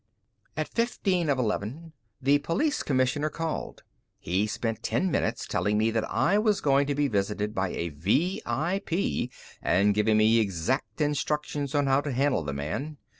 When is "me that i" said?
5.77-6.39